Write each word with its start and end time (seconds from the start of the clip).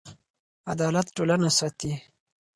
عدالت 0.71 1.07
ټولنه 1.15 1.49
ساتي. 1.59 1.93